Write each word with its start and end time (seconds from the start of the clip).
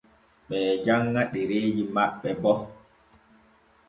Ɓe 0.47 0.59
janŋa 0.85 1.21
ɗereeji 1.31 1.83
maɓɓe 1.95 2.29
bo. 2.41 2.51